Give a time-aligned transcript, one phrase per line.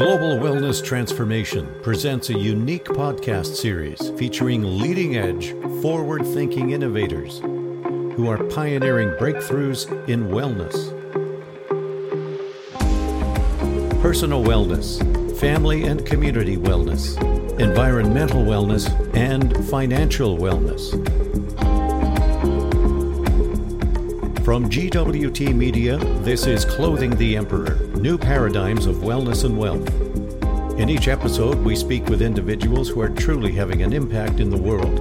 [0.00, 5.50] Global Wellness Transformation presents a unique podcast series featuring leading edge,
[5.82, 10.74] forward thinking innovators who are pioneering breakthroughs in wellness.
[14.00, 14.98] Personal wellness,
[15.38, 17.20] family and community wellness,
[17.60, 20.96] environmental wellness, and financial wellness.
[24.50, 29.99] From GWT Media, this is Clothing the Emperor New Paradigms of Wellness and Wealth.
[30.80, 34.56] In each episode, we speak with individuals who are truly having an impact in the
[34.56, 34.98] world.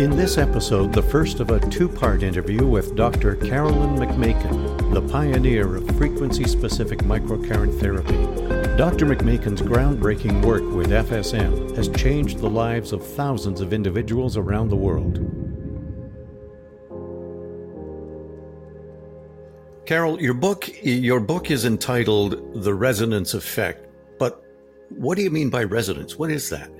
[0.00, 3.34] In this episode, the first of a two part interview with Dr.
[3.34, 8.14] Carolyn McMakin, the pioneer of frequency specific microcurrent therapy.
[8.76, 9.04] Dr.
[9.04, 14.76] McMakin's groundbreaking work with FSM has changed the lives of thousands of individuals around the
[14.76, 15.18] world.
[19.86, 23.85] Carol, your book your book is entitled The Resonance Effect,
[24.90, 26.16] what do you mean by resonance?
[26.16, 26.70] What is that?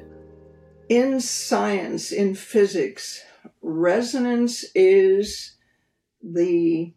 [0.89, 3.23] In science, in physics,
[3.63, 5.57] resonance is
[6.23, 6.93] the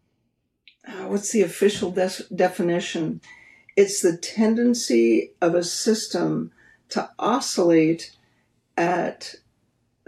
[0.88, 3.22] uh, what's the official de- definition?
[3.76, 6.52] It's the tendency of a system
[6.90, 8.16] to oscillate
[8.78, 9.36] at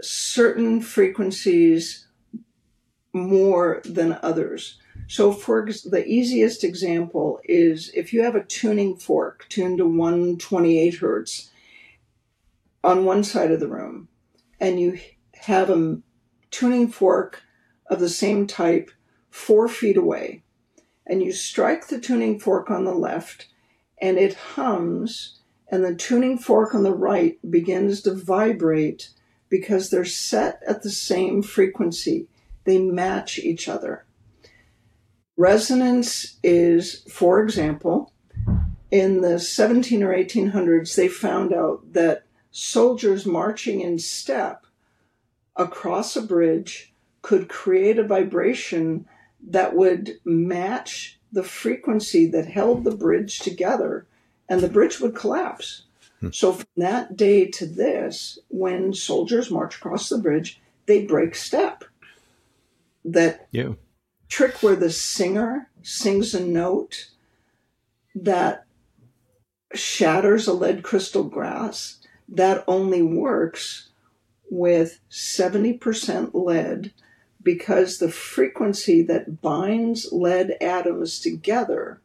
[0.00, 2.06] certain frequencies
[3.12, 4.78] more than others.
[5.08, 10.94] So, for the easiest example is if you have a tuning fork tuned to 128
[10.96, 11.50] hertz
[12.82, 14.08] on one side of the room,
[14.58, 14.98] and you
[15.34, 15.98] have a
[16.50, 17.42] tuning fork
[17.86, 18.90] of the same type
[19.28, 20.42] four feet away,
[21.06, 23.48] and you strike the tuning fork on the left,
[24.00, 29.10] and it hums, and the tuning fork on the right begins to vibrate
[29.48, 32.28] because they're set at the same frequency.
[32.64, 34.04] They match each other.
[35.42, 38.12] Resonance is, for example,
[38.92, 44.64] in the 17 or 1800s, they found out that soldiers marching in step
[45.56, 49.04] across a bridge could create a vibration
[49.44, 54.06] that would match the frequency that held the bridge together,
[54.48, 55.82] and the bridge would collapse.
[56.20, 56.30] Hmm.
[56.30, 61.82] So, from that day to this, when soldiers march across the bridge, they break step.
[63.04, 63.72] That yeah
[64.32, 67.10] trick where the singer sings a note
[68.14, 68.64] that
[69.74, 73.90] shatters a lead crystal glass that only works
[74.50, 76.94] with 70% lead
[77.42, 82.00] because the frequency that binds lead atoms together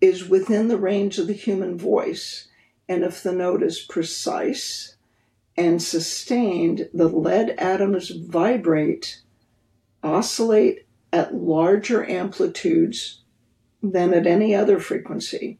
[0.00, 2.48] is within the range of the human voice.
[2.88, 4.96] And if the note is precise
[5.58, 9.20] and sustained, the lead atoms vibrate
[10.04, 13.22] oscillate at larger amplitudes
[13.82, 15.58] than at any other frequency.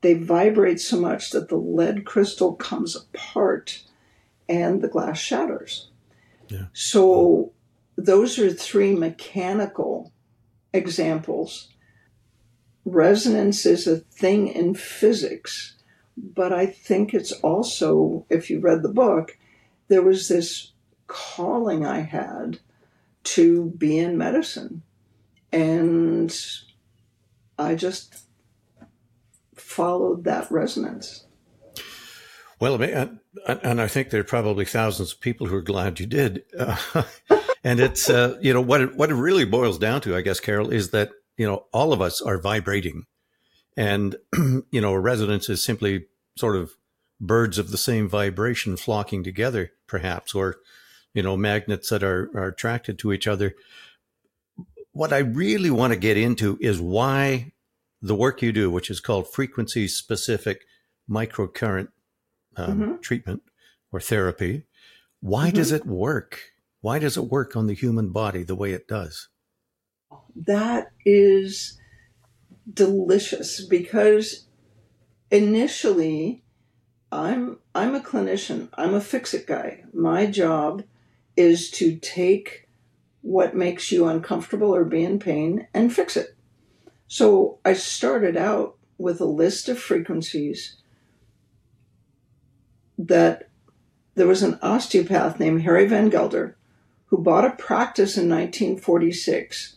[0.00, 3.82] They vibrate so much that the lead crystal comes apart
[4.48, 5.88] and the glass shatters.
[6.48, 6.66] Yeah.
[6.72, 7.52] So,
[7.96, 10.12] those are three mechanical
[10.72, 11.68] examples.
[12.84, 15.76] Resonance is a thing in physics,
[16.16, 19.38] but I think it's also, if you read the book,
[19.88, 20.72] there was this
[21.06, 22.58] calling I had
[23.24, 24.82] to be in medicine.
[25.52, 26.34] And
[27.58, 28.24] I just
[29.54, 31.26] followed that resonance.
[32.60, 36.44] Well, and I think there are probably thousands of people who are glad you did.
[36.56, 36.76] Uh,
[37.64, 40.38] and it's, uh, you know, what it, what it really boils down to, I guess,
[40.38, 43.06] Carol, is that, you know, all of us are vibrating.
[43.76, 44.14] And,
[44.70, 46.06] you know, a resonance is simply
[46.36, 46.72] sort of
[47.20, 50.56] birds of the same vibration flocking together, perhaps, or
[51.14, 53.54] you know, magnets that are, are attracted to each other.
[54.92, 57.52] What I really want to get into is why
[58.00, 60.62] the work you do, which is called frequency specific
[61.08, 61.88] microcurrent
[62.56, 62.96] um, mm-hmm.
[63.00, 63.42] treatment
[63.90, 64.64] or therapy,
[65.20, 65.56] why mm-hmm.
[65.56, 66.40] does it work?
[66.80, 69.28] Why does it work on the human body the way it does?
[70.34, 71.78] That is
[72.72, 74.46] delicious because
[75.30, 76.42] initially
[77.10, 78.68] I'm I'm a clinician.
[78.74, 79.84] I'm a fix it guy.
[79.92, 80.82] My job
[81.36, 82.68] is to take
[83.22, 86.36] what makes you uncomfortable or be in pain and fix it.
[87.08, 90.76] So I started out with a list of frequencies
[92.98, 93.48] that
[94.14, 96.56] there was an osteopath named Harry Van Gelder
[97.06, 99.76] who bought a practice in 1946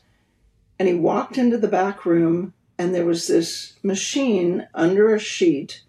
[0.78, 5.84] and he walked into the back room and there was this machine under a sheet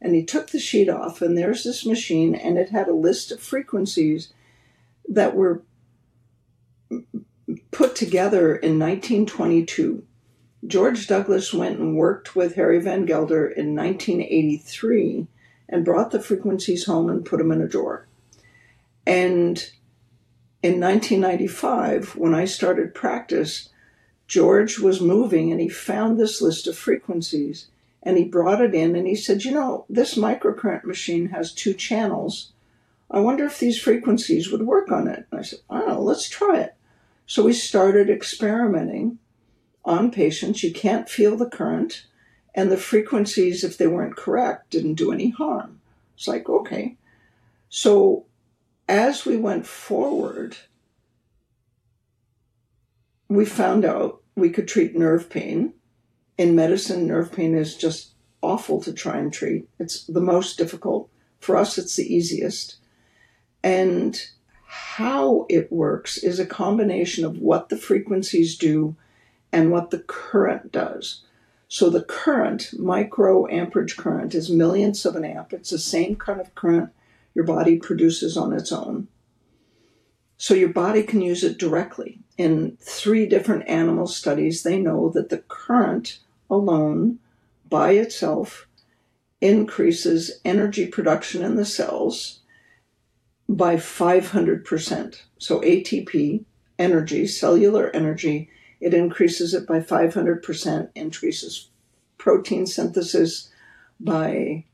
[0.00, 3.32] and he took the sheet off and there's this machine and it had a list
[3.32, 4.32] of frequencies
[5.08, 5.62] that were
[7.70, 10.06] put together in 1922
[10.66, 15.26] George Douglas went and worked with Harry Van Gelder in 1983
[15.68, 18.06] and brought the frequencies home and put them in a drawer.
[19.06, 19.58] And
[20.62, 23.68] in 1995, when I started practice,
[24.26, 27.68] George was moving and he found this list of frequencies
[28.02, 31.74] and he brought it in and he said, You know, this microcurrent machine has two
[31.74, 32.52] channels.
[33.10, 35.26] I wonder if these frequencies would work on it.
[35.30, 36.74] And I said, I don't know, let's try it.
[37.26, 39.18] So we started experimenting
[39.84, 40.62] on patients.
[40.62, 42.06] You can't feel the current,
[42.54, 45.80] and the frequencies, if they weren't correct, didn't do any harm.
[46.16, 46.96] It's like, okay.
[47.68, 48.26] So
[48.88, 50.56] as we went forward,
[53.28, 55.74] we found out we could treat nerve pain.
[56.38, 58.12] In medicine, nerve pain is just
[58.42, 59.68] awful to try and treat.
[59.78, 61.10] It's the most difficult.
[61.40, 62.76] For us, it's the easiest.
[63.66, 64.16] And
[64.66, 68.94] how it works is a combination of what the frequencies do
[69.50, 71.24] and what the current does.
[71.66, 75.52] So the current, micro amperage current, is millions of an amp.
[75.52, 76.90] It's the same kind of current
[77.34, 79.08] your body produces on its own.
[80.36, 82.20] So your body can use it directly.
[82.38, 87.18] In three different animal studies, they know that the current alone
[87.68, 88.68] by itself
[89.40, 92.42] increases energy production in the cells
[93.48, 95.22] by 500%.
[95.38, 96.44] So ATP,
[96.78, 98.50] energy, cellular energy,
[98.80, 101.70] it increases it by 500%, increases
[102.18, 103.50] protein synthesis
[103.98, 104.64] by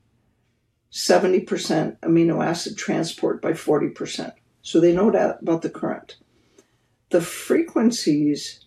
[0.91, 4.33] 70%, amino acid transport by 40%.
[4.61, 6.17] So they know that about the current.
[7.09, 8.65] The frequencies,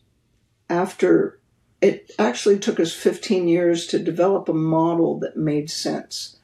[0.68, 1.40] after
[1.80, 6.36] it actually took us 15 years to develop a model that made sense.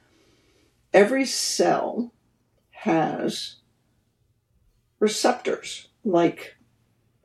[0.92, 2.12] Every cell
[2.82, 3.58] has
[4.98, 6.56] receptors, like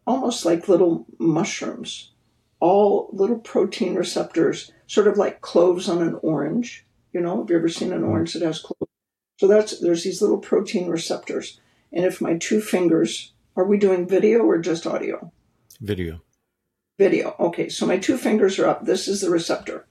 [0.05, 2.11] almost like little mushrooms,
[2.59, 6.85] all little protein receptors, sort of like cloves on an orange.
[7.11, 8.09] You know, have you ever seen an mm-hmm.
[8.09, 8.91] orange that has cloves?
[9.37, 11.59] So that's there's these little protein receptors.
[11.91, 15.31] And if my two fingers, are we doing video or just audio?
[15.81, 16.21] Video.
[16.99, 17.35] Video.
[17.39, 18.85] Okay, so my two fingers are up.
[18.85, 19.87] This is the receptor.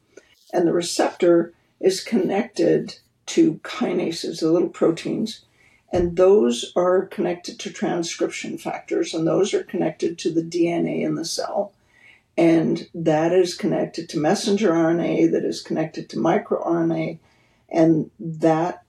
[0.53, 5.45] And the receptor is connected to kinases, the little proteins,
[5.93, 11.15] and those are connected to transcription factors, and those are connected to the DNA in
[11.15, 11.73] the cell.
[12.37, 17.19] And that is connected to messenger RNA, that is connected to microRNA,
[17.69, 18.83] and that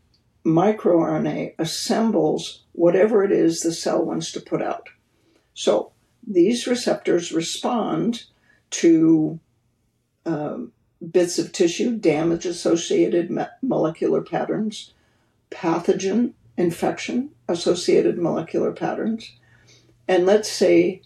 [0.46, 4.90] microRNA assembles whatever it is the cell wants to put out.
[5.54, 5.92] So
[6.26, 8.24] these receptors respond
[8.72, 9.40] to
[10.26, 10.74] um,
[11.12, 14.94] bits of tissue, damage associated molecular patterns,
[15.52, 19.32] pathogen infection associated molecular patterns.
[20.08, 21.02] And let's say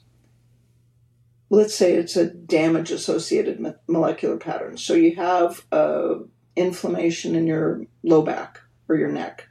[1.50, 4.78] let's say it's a damage associated molecular pattern.
[4.78, 6.16] So you have uh,
[6.56, 9.50] inflammation in your low back or your neck,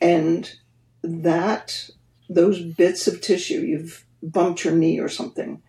[0.00, 0.48] and
[1.02, 1.90] that
[2.28, 5.62] those bits of tissue you've bumped your knee or something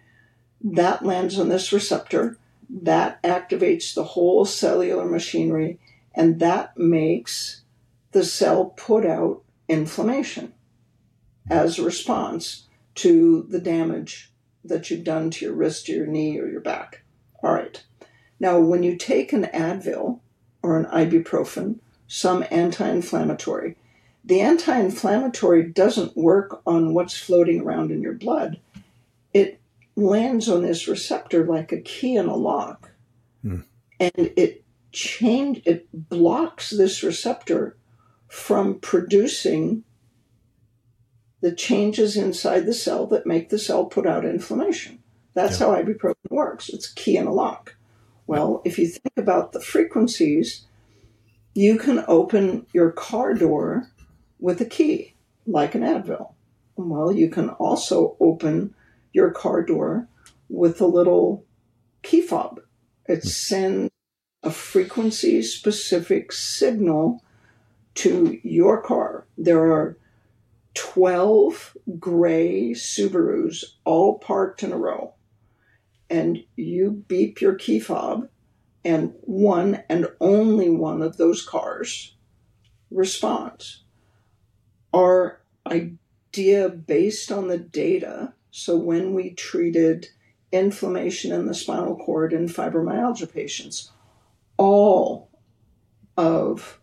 [0.61, 2.37] that lands on this receptor
[2.69, 5.79] that activates the whole cellular machinery
[6.15, 7.61] and that makes
[8.11, 10.53] the cell put out inflammation
[11.49, 14.31] as a response to the damage
[14.63, 17.03] that you've done to your wrist or your knee or your back.
[17.41, 17.83] All right.
[18.39, 20.19] Now, when you take an Advil
[20.61, 23.75] or an ibuprofen, some anti inflammatory,
[24.23, 28.59] the anti inflammatory doesn't work on what's floating around in your blood.
[29.33, 29.59] It
[29.95, 32.91] lands on this receptor like a key in a lock.
[33.41, 33.61] Hmm.
[33.99, 37.77] And it change it blocks this receptor
[38.27, 39.83] from producing
[41.41, 44.99] the changes inside the cell that make the cell put out inflammation.
[45.33, 45.67] That's yeah.
[45.67, 46.69] how ibuprofen works.
[46.69, 47.75] It's key in a lock.
[48.25, 50.65] Well, if you think about the frequencies,
[51.53, 53.89] you can open your car door
[54.39, 55.15] with a key,
[55.45, 56.33] like an Advil.
[56.75, 58.73] Well, you can also open
[59.13, 60.07] your car door
[60.49, 61.45] with a little
[62.03, 62.59] key fob.
[63.07, 63.27] It hmm.
[63.27, 63.91] sends
[64.43, 67.23] a frequency specific signal
[67.97, 69.25] to your car.
[69.37, 69.97] There are
[70.75, 75.15] 12 gray Subarus all parked in a row.
[76.09, 78.29] And you beep your key fob,
[78.85, 82.15] and one and only one of those cars
[82.91, 83.83] responds.
[84.93, 90.07] Our idea based on the data, so when we treated
[90.51, 93.91] inflammation in the spinal cord in fibromyalgia patients,
[94.55, 95.29] all
[96.15, 96.79] of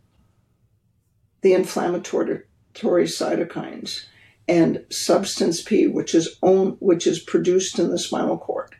[1.44, 2.40] the inflammatory
[2.74, 4.06] cytokines
[4.48, 8.74] and substance P, which is own, which is produced in the spinal cord.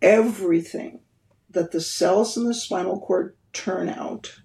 [0.00, 1.00] Everything
[1.50, 4.40] that the cells in the spinal cord turn out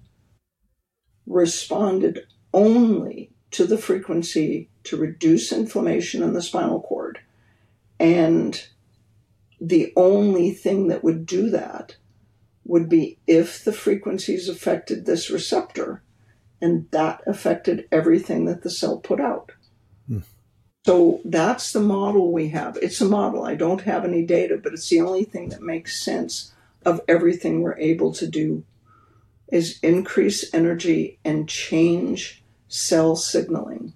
[1.26, 7.20] responded only to the frequency to reduce inflammation in the spinal cord.
[8.02, 8.62] And
[9.62, 11.96] the only thing that would do that
[12.66, 16.04] would be if the frequencies affected this receptor
[16.62, 19.52] and that affected everything that the cell put out.
[20.08, 20.20] Hmm.
[20.86, 22.78] So that's the model we have.
[22.82, 23.44] It's a model.
[23.44, 26.54] I don't have any data, but it's the only thing that makes sense
[26.86, 28.64] of everything we're able to do
[29.52, 33.94] is increase energy and change cell signaling.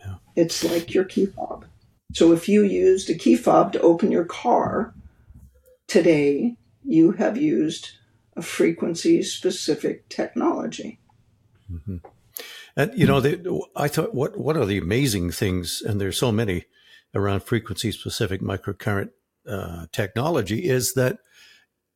[0.00, 0.16] Yeah.
[0.36, 1.64] It's like your key fob.
[2.12, 4.94] So if you used a key fob to open your car
[5.86, 7.92] today, you have used
[8.36, 11.00] a frequency specific technology.
[11.70, 11.96] Mm-hmm.
[12.76, 16.30] And you know, the, I thought what what are the amazing things, and there's so
[16.30, 16.66] many
[17.14, 19.10] around frequency specific microcurrent
[19.48, 21.18] uh, technology, is that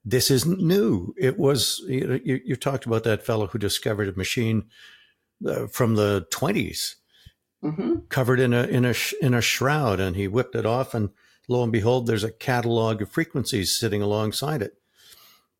[0.05, 1.14] this isn't new.
[1.17, 4.64] It was you, you, you, talked about that fellow who discovered a machine
[5.47, 6.97] uh, from the 20s,
[7.62, 7.95] mm-hmm.
[8.09, 11.11] covered in a in a in a shroud, and he whipped it off, and
[11.49, 14.75] lo and behold, there's a catalog of frequencies sitting alongside it.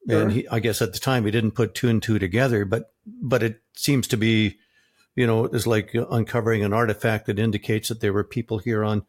[0.09, 0.23] Sure.
[0.23, 2.93] And he, I guess at the time he didn't put two and two together, but
[3.07, 4.59] but it seems to be,
[5.15, 9.05] you know, it's like uncovering an artifact that indicates that there were people here on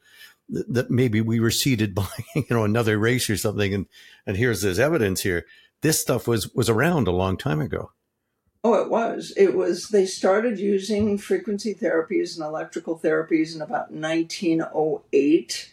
[0.49, 3.87] that maybe we were seeded by you know another race or something, and
[4.25, 5.45] and here's this evidence here.
[5.81, 7.91] This stuff was was around a long time ago.
[8.65, 9.33] Oh, it was.
[9.35, 9.89] It was.
[9.89, 15.69] They started using frequency therapies and electrical therapies in about 1908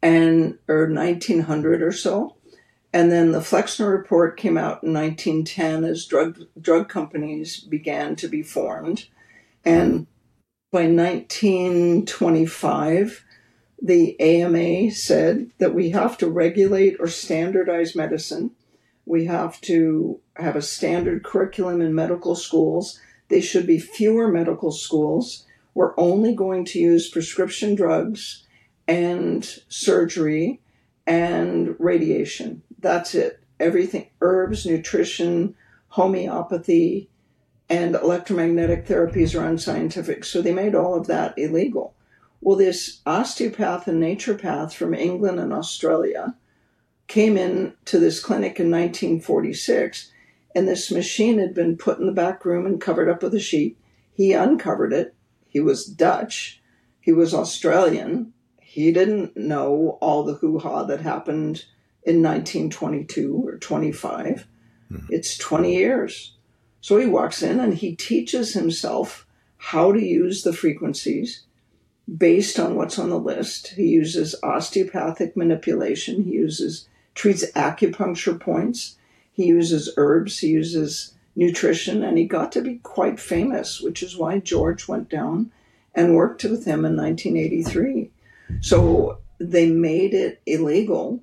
[0.00, 2.36] and or 1900 or so
[2.98, 8.26] and then the Flexner Report came out in 1910 as drug drug companies began to
[8.26, 9.06] be formed,
[9.64, 10.08] and
[10.72, 13.24] by 1925,
[13.80, 18.50] the AMA said that we have to regulate or standardize medicine.
[19.06, 22.98] We have to have a standard curriculum in medical schools.
[23.28, 25.46] They should be fewer medical schools.
[25.72, 28.44] We're only going to use prescription drugs
[28.88, 30.60] and surgery
[31.08, 33.40] and radiation that's it.
[33.60, 35.54] Everything herbs, nutrition,
[35.88, 37.10] homeopathy,
[37.68, 40.24] and electromagnetic therapies are unscientific.
[40.24, 41.94] So they made all of that illegal.
[42.40, 46.36] Well, this osteopath and naturopath from England and Australia
[47.08, 50.12] came in to this clinic in 1946,
[50.54, 53.40] and this machine had been put in the back room and covered up with a
[53.40, 53.76] sheet.
[54.12, 55.14] He uncovered it.
[55.48, 56.62] He was Dutch.
[57.00, 58.32] He was Australian.
[58.78, 61.64] He didn't know all the hoo ha that happened
[62.04, 64.46] in 1922 or 25.
[64.88, 64.96] Hmm.
[65.10, 66.36] It's 20 years.
[66.80, 71.42] So he walks in and he teaches himself how to use the frequencies
[72.16, 73.70] based on what's on the list.
[73.70, 76.22] He uses osteopathic manipulation.
[76.22, 78.96] He uses treats acupuncture points.
[79.32, 80.38] He uses herbs.
[80.38, 85.08] He uses nutrition, and he got to be quite famous, which is why George went
[85.08, 85.50] down
[85.96, 88.12] and worked with him in 1983.
[88.60, 91.22] So they made it illegal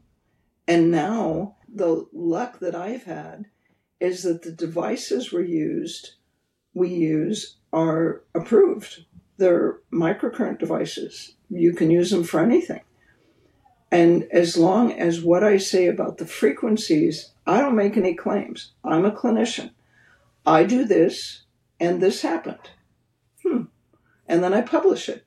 [0.67, 3.45] and now the luck that I've had
[3.99, 6.15] is that the devices we used,
[6.73, 9.05] we use are approved.
[9.37, 11.35] They're microcurrent devices.
[11.49, 12.81] You can use them for anything.
[13.91, 18.71] And as long as what I say about the frequencies, I don't make any claims.
[18.83, 19.71] I'm a clinician.
[20.45, 21.43] I do this,
[21.79, 22.71] and this happened.
[23.43, 23.63] Hmm.
[24.27, 25.25] And then I publish it.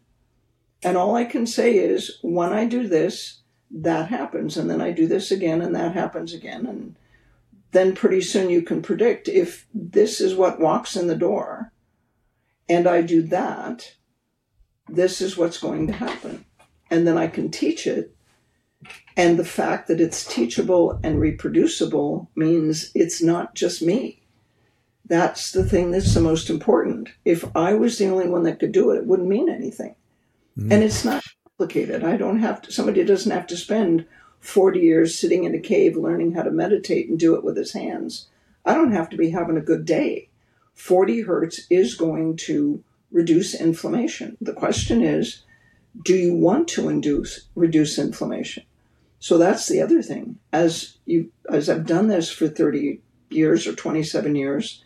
[0.83, 4.91] And all I can say is when I do this, that happens and then i
[4.91, 6.97] do this again and that happens again and
[7.73, 11.71] then pretty soon you can predict if this is what walks in the door
[12.67, 13.95] and i do that
[14.89, 16.45] this is what's going to happen.
[16.91, 18.15] And then i can teach it
[19.17, 24.23] and the fact that it's teachable and reproducible means it's not just me.
[25.05, 27.11] That's the thing that's the most important.
[27.25, 29.95] If i was the only one that could do it it wouldn't mean anything
[30.59, 30.73] mm.
[30.73, 32.05] and it's not complicated.
[32.05, 34.07] I don't have to, somebody doesn't have to spend
[34.41, 37.73] 40 years sitting in a cave learning how to meditate and do it with his
[37.73, 38.29] hands.
[38.65, 40.29] I don't have to be having a good day.
[40.75, 44.37] 40 hertz is going to reduce inflammation.
[44.41, 45.43] The question is,
[46.05, 48.65] do you want to induce reduce inflammation?
[49.19, 50.38] So that's the other thing.
[50.53, 53.00] As you as I've done this for 30
[53.31, 54.85] years or 27 years,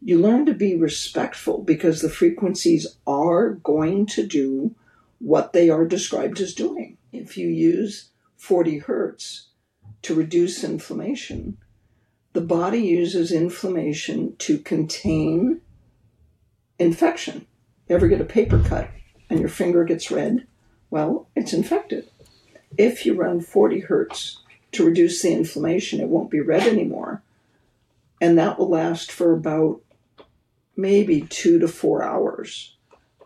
[0.00, 4.74] you learn to be respectful because the frequencies are going to do
[5.22, 6.98] what they are described as doing.
[7.12, 9.46] If you use 40 hertz
[10.02, 11.58] to reduce inflammation,
[12.32, 15.60] the body uses inflammation to contain
[16.78, 17.46] infection.
[17.88, 18.90] You ever get a paper cut
[19.30, 20.46] and your finger gets red?
[20.90, 22.08] Well, it's infected.
[22.76, 24.40] If you run 40 hertz
[24.72, 27.22] to reduce the inflammation, it won't be red anymore.
[28.20, 29.82] And that will last for about
[30.76, 32.76] maybe two to four hours.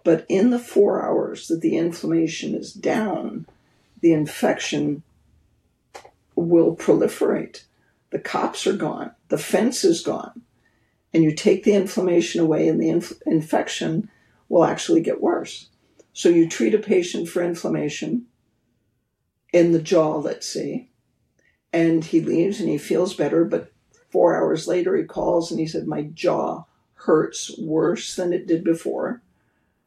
[0.06, 3.44] But in the four hours that the inflammation is down,
[4.02, 5.02] the infection
[6.36, 7.64] will proliferate.
[8.10, 10.42] The cops are gone, the fence is gone,
[11.12, 14.08] and you take the inflammation away, and the inf- infection
[14.48, 15.70] will actually get worse.
[16.12, 18.26] So you treat a patient for inflammation
[19.52, 20.88] in the jaw, let's say,
[21.72, 23.72] and he leaves and he feels better, but
[24.10, 26.62] four hours later he calls and he said, My jaw
[26.94, 29.20] hurts worse than it did before.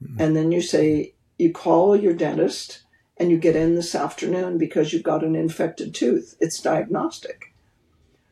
[0.03, 0.21] Mm-hmm.
[0.21, 2.83] And then you say, You call your dentist
[3.17, 6.35] and you get in this afternoon because you've got an infected tooth.
[6.39, 7.53] It's diagnostic.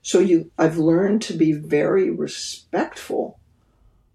[0.02, 3.40] So you I've learned to be very respectful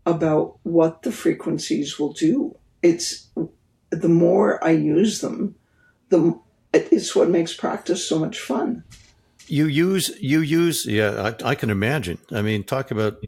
[0.06, 2.56] about what the frequencies will do.
[2.82, 3.28] It's
[3.90, 5.54] the more I use them,
[6.08, 6.40] the
[6.72, 8.84] it's what makes practice so much fun.
[9.48, 12.16] You use you use yeah, I, I can imagine.
[12.30, 13.22] I mean, talk about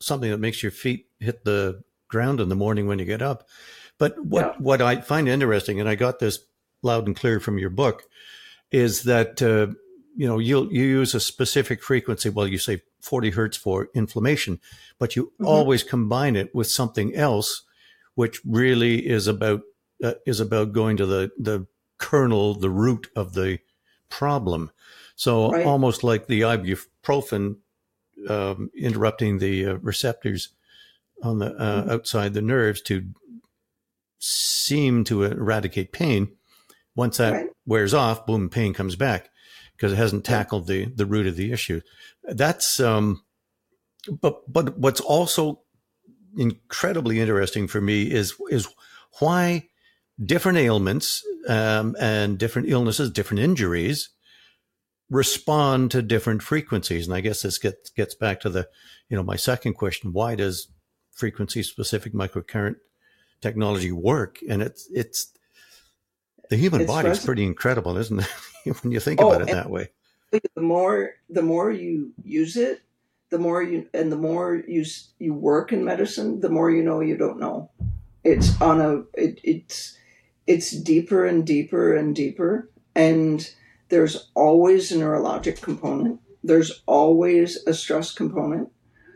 [0.00, 3.48] something that makes your feet hit the ground in the morning when you get up.
[3.98, 4.54] But what yeah.
[4.58, 6.40] what I find interesting, and I got this
[6.82, 8.04] loud and clear from your book
[8.70, 9.74] is that uh,
[10.16, 12.28] you know you you use a specific frequency.
[12.28, 14.60] Well, you say 40 hertz for inflammation,
[14.98, 15.46] but you mm-hmm.
[15.46, 17.62] always combine it with something else,
[18.14, 19.62] which really is about
[20.02, 21.66] uh, is about going to the the
[21.98, 23.58] kernel, the root of the
[24.08, 24.70] problem.
[25.14, 25.66] So right.
[25.66, 27.56] almost like the ibuprofen
[28.28, 30.48] um, interrupting the uh, receptors
[31.22, 31.90] on the uh, mm-hmm.
[31.90, 33.06] outside the nerves to
[34.18, 36.36] seem to eradicate pain
[36.94, 37.46] once that right.
[37.66, 39.30] wears off, boom, pain comes back
[39.76, 41.80] because it hasn't tackled the the root of the issue.
[42.24, 43.22] That's um,
[44.20, 45.62] but but what's also
[46.36, 48.68] incredibly interesting for me is is
[49.18, 49.68] why
[50.22, 54.10] different ailments um, and different illnesses, different injuries
[55.08, 57.06] respond to different frequencies.
[57.06, 58.68] And I guess this gets gets back to the
[59.08, 60.68] you know my second question: Why does
[61.20, 62.76] frequency specific microcurrent
[63.40, 64.38] technology work?
[64.48, 65.32] And it's it's
[66.48, 68.26] the human body is pretty incredible, isn't it?
[68.82, 69.90] when you think oh, about it that way.
[70.32, 72.82] The more the more you use it,
[73.30, 74.84] the more you and the more you
[75.18, 77.70] you work in medicine, the more you know you don't know.
[78.24, 79.96] It's on a it, it's
[80.46, 83.48] it's deeper and deeper and deeper, and
[83.88, 86.20] there's always a neurologic component.
[86.42, 88.70] There's always a stress component.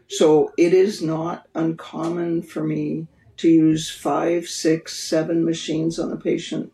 [0.08, 3.06] So it is not uncommon for me
[3.38, 6.72] to use five, six, seven machines on a patient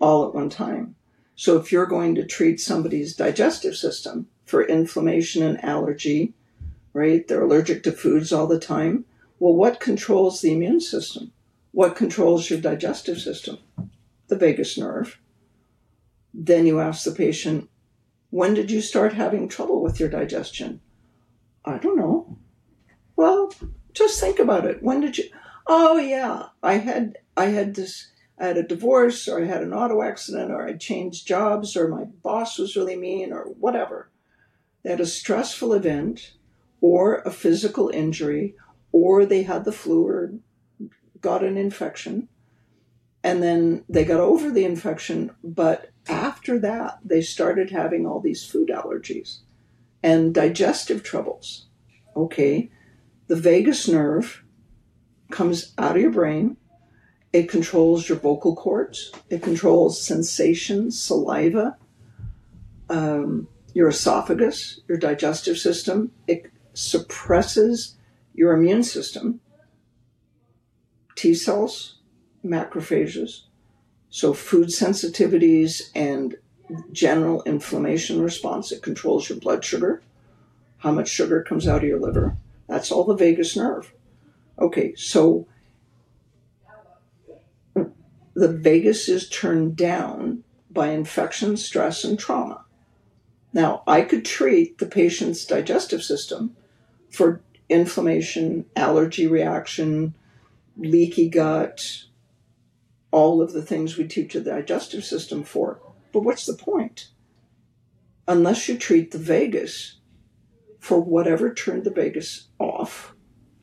[0.00, 0.96] all at one time.
[1.36, 6.34] So if you're going to treat somebody's digestive system for inflammation and allergy,
[6.92, 7.26] right?
[7.26, 9.04] They're allergic to foods all the time.
[9.38, 11.32] Well, what controls the immune system?
[11.72, 13.58] What controls your digestive system?
[14.28, 15.18] The vagus nerve.
[16.32, 17.68] Then you ask the patient,
[18.30, 20.80] when did you start having trouble with your digestion?
[21.64, 22.38] I don't know.
[23.16, 23.52] Well,
[23.92, 24.82] just think about it.
[24.82, 25.24] When did you?
[25.66, 29.72] Oh yeah, I had I had this I had a divorce or I had an
[29.72, 34.10] auto accident or I changed jobs or my boss was really mean or whatever.
[34.82, 36.34] They had a stressful event
[36.80, 38.56] or a physical injury
[38.92, 40.34] or they had the flu or
[41.20, 42.28] got an infection
[43.22, 48.44] and then they got over the infection but after that they started having all these
[48.44, 49.38] food allergies
[50.02, 51.66] and digestive troubles
[52.14, 52.70] okay
[53.26, 54.44] the vagus nerve
[55.30, 56.56] comes out of your brain
[57.34, 59.10] it controls your vocal cords.
[59.28, 61.76] It controls sensation, saliva,
[62.88, 66.12] um, your esophagus, your digestive system.
[66.28, 67.96] It suppresses
[68.34, 69.40] your immune system,
[71.16, 71.96] T cells,
[72.44, 73.40] macrophages.
[74.10, 76.36] So, food sensitivities and
[76.92, 78.70] general inflammation response.
[78.70, 80.04] It controls your blood sugar,
[80.78, 82.36] how much sugar comes out of your liver.
[82.68, 83.92] That's all the vagus nerve.
[84.58, 85.46] Okay, so
[87.74, 92.64] the vagus is turned down by infection, stress, and trauma.
[93.52, 96.56] Now, I could treat the patient's digestive system
[97.10, 100.14] for inflammation, allergy reaction,
[100.76, 102.04] leaky gut,
[103.12, 105.78] all of the things we teach the digestive system for.
[106.12, 107.10] But what's the point?
[108.26, 109.98] Unless you treat the vagus
[110.84, 113.14] for whatever turned the vagus off,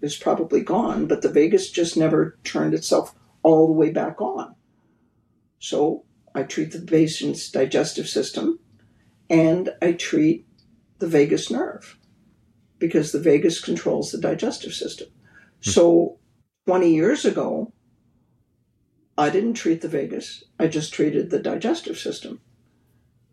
[0.01, 4.55] is probably gone, but the vagus just never turned itself all the way back on.
[5.59, 6.03] So
[6.33, 8.57] I treat the patient's digestive system
[9.29, 10.47] and I treat
[10.97, 11.99] the vagus nerve
[12.79, 15.09] because the vagus controls the digestive system.
[15.09, 15.69] Mm-hmm.
[15.69, 16.17] So
[16.65, 17.71] 20 years ago,
[19.15, 22.41] I didn't treat the vagus, I just treated the digestive system.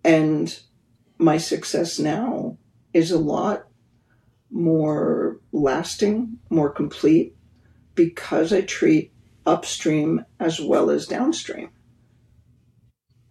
[0.04, 0.60] And
[1.16, 2.58] my success now
[2.92, 3.67] is a lot
[4.50, 7.36] more lasting, more complete,
[7.94, 9.12] because I treat
[9.46, 11.70] upstream as well as downstream.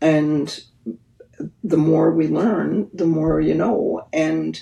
[0.02, 0.60] And
[1.64, 4.08] the more we learn, the more you know.
[4.12, 4.62] And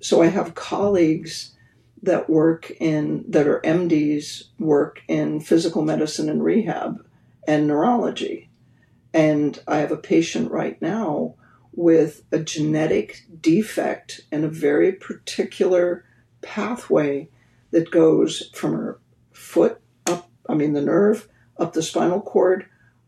[0.00, 1.54] so I have colleagues
[2.02, 7.04] that work in, that are MDs, work in physical medicine and rehab
[7.46, 8.50] and neurology.
[9.14, 11.34] And I have a patient right now
[11.72, 16.04] with a genetic defect in a very particular
[16.42, 17.28] pathway
[17.70, 19.00] that goes from her
[19.32, 22.66] foot up, I mean, the nerve, up the spinal cord,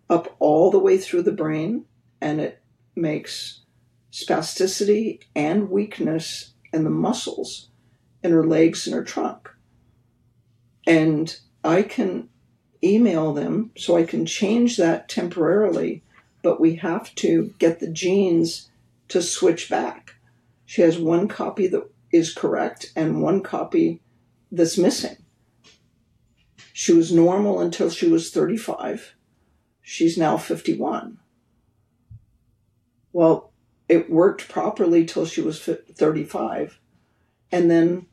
[0.08, 1.84] up all the way through the brain,
[2.20, 2.62] and it
[2.96, 3.60] makes
[4.12, 7.68] spasticity and weakness in the muscles
[8.22, 9.50] in her legs and her trunk.
[10.86, 12.28] And I can
[12.82, 16.03] email them so I can change that temporarily,
[16.44, 18.68] but we have to get the genes
[19.08, 20.14] to switch back.
[20.66, 24.02] She has one copy that is correct and one copy
[24.52, 25.16] that's missing.
[26.74, 29.14] She was normal until she was 35.
[29.80, 31.18] She's now 51.
[33.12, 33.52] Well,
[33.88, 36.78] it worked properly till she was 35.
[37.52, 38.06] And then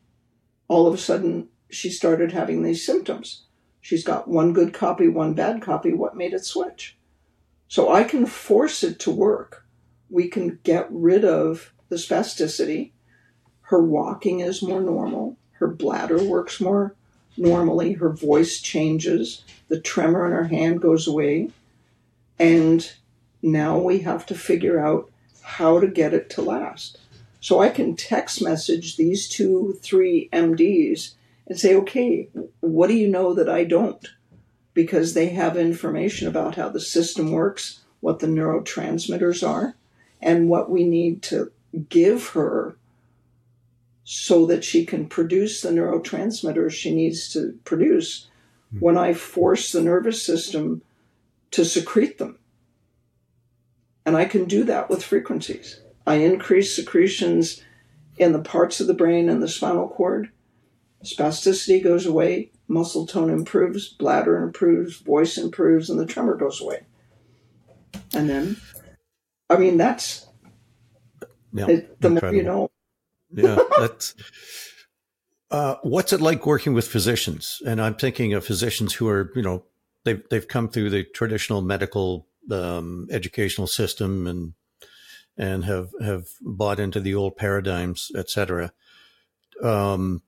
[0.70, 3.48] all of a sudden, she started having these symptoms.
[3.82, 5.91] She's got one good copy, one bad copy.
[5.91, 6.98] What made it switch?
[7.71, 9.65] So I can force it to work.
[10.10, 12.91] We can get rid of the spasticity.
[13.62, 15.38] Her walking is more normal.
[15.53, 16.95] Her bladder works more
[17.38, 17.93] normally.
[17.93, 19.45] Her voice changes.
[19.69, 21.51] The tremor in her hand goes away.
[22.38, 22.91] And
[23.41, 25.10] now we have to figure out
[25.41, 26.97] how to get it to last.
[27.39, 31.13] So I can text message these two, three MDs
[31.47, 32.27] and say, okay,
[32.60, 34.05] what do you know that I don't?
[34.73, 39.75] Because they have information about how the system works, what the neurotransmitters are,
[40.21, 41.51] and what we need to
[41.89, 42.77] give her
[44.03, 48.27] so that she can produce the neurotransmitters she needs to produce
[48.79, 50.81] when I force the nervous system
[51.51, 52.39] to secrete them.
[54.05, 55.81] And I can do that with frequencies.
[56.07, 57.62] I increase secretions
[58.17, 60.31] in the parts of the brain and the spinal cord.
[61.03, 66.85] Spasticity goes away, muscle tone improves, bladder improves, voice improves, and the tremor goes away.
[68.13, 68.57] And then,
[69.49, 70.27] I mean, that's
[71.53, 72.21] yeah, it, the incredible.
[72.21, 72.71] more you know.
[73.31, 74.15] yeah, that's.
[75.51, 77.61] Uh, what's it like working with physicians?
[77.67, 79.65] And I'm thinking of physicians who are, you know,
[80.05, 84.53] they've they've come through the traditional medical um, educational system and
[85.37, 88.71] and have have bought into the old paradigms, etc.
[89.61, 90.21] Um,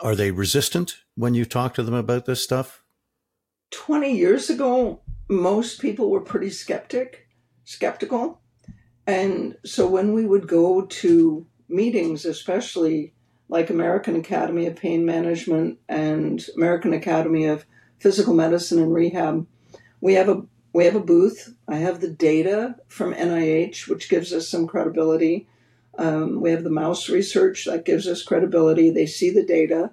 [0.00, 2.82] are they resistant when you talk to them about this stuff?
[3.70, 7.28] Twenty years ago, most people were pretty skeptic,
[7.64, 8.40] skeptical,
[9.06, 13.14] and so when we would go to meetings, especially
[13.48, 17.64] like American Academy of Pain Management and American Academy of
[17.98, 19.46] Physical Medicine and Rehab,
[20.00, 21.54] we have a we have a booth.
[21.66, 25.48] I have the data from NIH, which gives us some credibility.
[25.98, 28.90] Um, we have the mouse research that gives us credibility.
[28.90, 29.92] They see the data.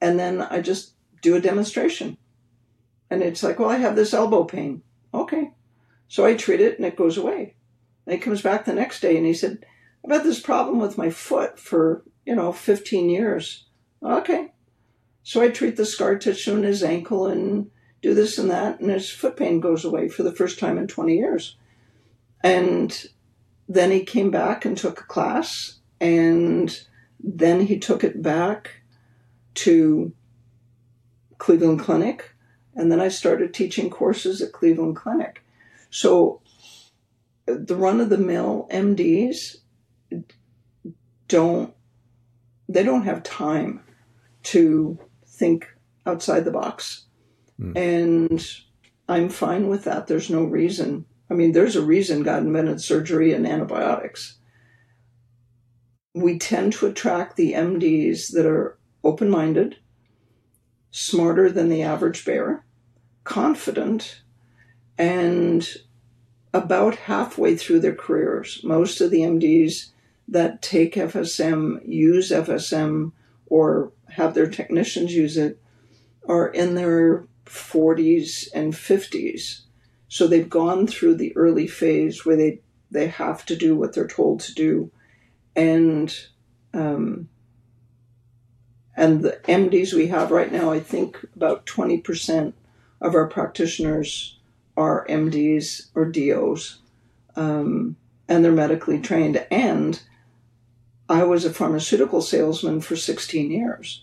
[0.00, 2.16] And then I just do a demonstration.
[3.10, 4.82] And it's like, well, I have this elbow pain.
[5.12, 5.52] Okay.
[6.08, 7.54] So I treat it and it goes away.
[8.06, 9.66] And he comes back the next day and he said,
[10.04, 13.66] I've had this problem with my foot for, you know, 15 years.
[14.02, 14.52] Okay.
[15.22, 17.70] So I treat the scar tissue in his ankle and
[18.02, 20.86] do this and that, and his foot pain goes away for the first time in
[20.86, 21.56] 20 years.
[22.42, 23.06] And
[23.70, 26.86] then he came back and took a class, and
[27.22, 28.82] then he took it back
[29.54, 30.12] to
[31.38, 32.34] Cleveland Clinic,
[32.74, 35.44] and then I started teaching courses at Cleveland Clinic.
[35.90, 36.40] So
[37.46, 39.56] the run of the mill MDs
[41.26, 41.74] don't
[42.68, 43.82] they don't have time
[44.42, 45.66] to think
[46.06, 47.06] outside the box
[47.60, 47.76] Mm.
[47.76, 48.46] And
[49.08, 50.06] I'm fine with that.
[50.06, 51.04] There's no reason.
[51.30, 54.38] I mean, there's a reason God invented surgery and antibiotics.
[56.12, 59.76] We tend to attract the MDs that are open minded,
[60.90, 62.64] smarter than the average bear,
[63.22, 64.22] confident,
[64.98, 65.68] and
[66.52, 68.60] about halfway through their careers.
[68.64, 69.90] Most of the MDs
[70.26, 73.12] that take FSM, use FSM,
[73.46, 75.60] or have their technicians use it
[76.28, 79.62] are in their 40s and 50s.
[80.10, 84.08] So they've gone through the early phase where they, they have to do what they're
[84.08, 84.90] told to do.
[85.54, 86.12] And,
[86.74, 87.28] um,
[88.96, 92.54] and the MDs we have right now, I think about 20%
[93.00, 94.36] of our practitioners
[94.76, 96.80] are MDs or DOs.
[97.36, 97.96] Um,
[98.26, 99.46] and they're medically trained.
[99.48, 100.02] And
[101.08, 104.02] I was a pharmaceutical salesman for 16 years.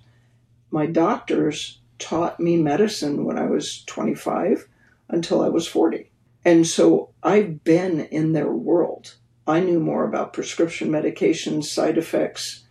[0.72, 4.70] My doctors taught me medicine when I was 25
[5.10, 6.12] until I was 40.
[6.46, 9.16] And so I've been in their world.
[9.46, 12.66] I knew more about prescription medications, side effects,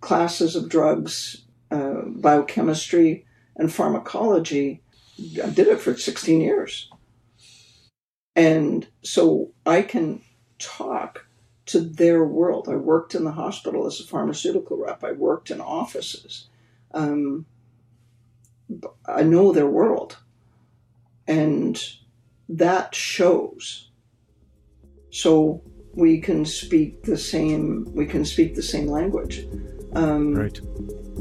[0.00, 3.26] classes of drugs, uh, biochemistry,
[3.56, 4.82] and pharmacology.
[5.42, 6.90] I did it for 16 years.
[8.34, 10.22] And so I can
[10.58, 11.26] talk
[11.66, 12.68] to their world.
[12.68, 16.48] I worked in the hospital as a pharmaceutical rep, I worked in offices.
[16.92, 17.46] Um,
[19.06, 20.18] I know their world.
[21.32, 21.82] And
[22.48, 23.90] that shows.
[25.10, 25.62] So
[25.94, 27.86] we can speak the same.
[27.94, 29.46] We can speak the same language.
[29.94, 30.60] Um, right.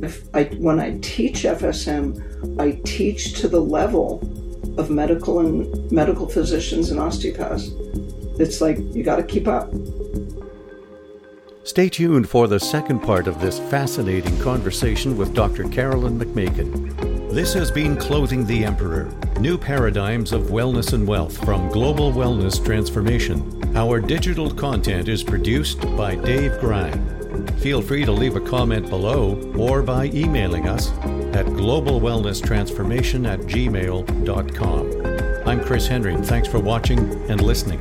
[0.01, 4.19] If I, when I teach FSM, I teach to the level
[4.77, 7.69] of medical and medical physicians and osteopaths.
[8.39, 9.71] It's like you got to keep up.
[11.63, 15.65] Stay tuned for the second part of this fascinating conversation with Dr.
[15.69, 17.31] Carolyn McMakin.
[17.31, 19.09] This has been Clothing the Emperor
[19.41, 23.75] New Paradigms of Wellness and Wealth from Global Wellness Transformation.
[23.75, 27.51] Our digital content is produced by Dave Grind.
[27.59, 30.91] Feel free to leave a comment below or by emailing us
[31.33, 34.91] at globalwellnesstransformation at gmail.com.
[35.47, 36.15] I'm Chris Henry.
[36.17, 37.79] Thanks for watching and listening.